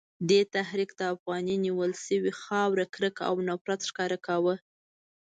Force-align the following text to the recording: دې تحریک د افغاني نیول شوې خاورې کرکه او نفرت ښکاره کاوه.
دې 0.29 0.41
تحریک 0.55 0.91
د 0.95 1.01
افغاني 1.13 1.55
نیول 1.65 1.91
شوې 2.05 2.31
خاورې 2.41 2.85
کرکه 2.93 3.23
او 3.29 3.35
نفرت 3.49 3.79
ښکاره 3.89 4.17
کاوه. 4.27 4.55